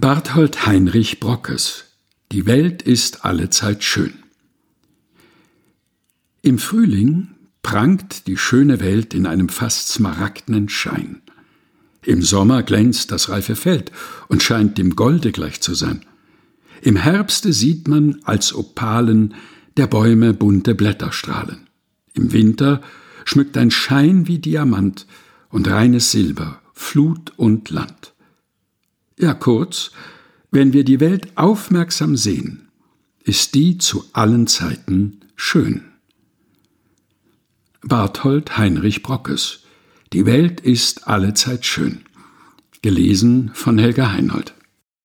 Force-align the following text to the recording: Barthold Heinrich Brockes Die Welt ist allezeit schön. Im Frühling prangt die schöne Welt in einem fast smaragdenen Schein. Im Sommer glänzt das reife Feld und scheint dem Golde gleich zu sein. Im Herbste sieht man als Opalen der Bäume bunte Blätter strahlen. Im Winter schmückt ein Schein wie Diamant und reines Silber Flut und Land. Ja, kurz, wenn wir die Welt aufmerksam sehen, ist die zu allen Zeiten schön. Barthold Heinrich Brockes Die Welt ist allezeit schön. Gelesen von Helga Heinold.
Barthold 0.00 0.64
Heinrich 0.64 1.20
Brockes 1.20 1.84
Die 2.32 2.46
Welt 2.46 2.80
ist 2.80 3.26
allezeit 3.26 3.84
schön. 3.84 4.14
Im 6.40 6.56
Frühling 6.58 7.32
prangt 7.62 8.26
die 8.26 8.38
schöne 8.38 8.80
Welt 8.80 9.12
in 9.12 9.26
einem 9.26 9.50
fast 9.50 9.88
smaragdenen 9.88 10.70
Schein. 10.70 11.20
Im 12.02 12.22
Sommer 12.22 12.62
glänzt 12.62 13.12
das 13.12 13.28
reife 13.28 13.56
Feld 13.56 13.92
und 14.28 14.42
scheint 14.42 14.78
dem 14.78 14.96
Golde 14.96 15.32
gleich 15.32 15.60
zu 15.60 15.74
sein. 15.74 16.06
Im 16.80 16.96
Herbste 16.96 17.52
sieht 17.52 17.86
man 17.86 18.20
als 18.24 18.54
Opalen 18.54 19.34
der 19.76 19.86
Bäume 19.86 20.32
bunte 20.32 20.74
Blätter 20.74 21.12
strahlen. 21.12 21.68
Im 22.14 22.32
Winter 22.32 22.80
schmückt 23.26 23.58
ein 23.58 23.70
Schein 23.70 24.26
wie 24.26 24.38
Diamant 24.38 25.06
und 25.50 25.68
reines 25.68 26.10
Silber 26.10 26.62
Flut 26.72 27.34
und 27.36 27.68
Land. 27.68 28.14
Ja, 29.20 29.34
kurz, 29.34 29.90
wenn 30.50 30.72
wir 30.72 30.82
die 30.82 30.98
Welt 30.98 31.36
aufmerksam 31.36 32.16
sehen, 32.16 32.70
ist 33.22 33.54
die 33.54 33.76
zu 33.76 34.04
allen 34.14 34.46
Zeiten 34.46 35.20
schön. 35.36 35.82
Barthold 37.82 38.56
Heinrich 38.56 39.02
Brockes 39.02 39.64
Die 40.14 40.24
Welt 40.24 40.62
ist 40.62 41.06
allezeit 41.06 41.66
schön. 41.66 42.00
Gelesen 42.80 43.50
von 43.52 43.76
Helga 43.76 44.10
Heinold. 44.12 44.54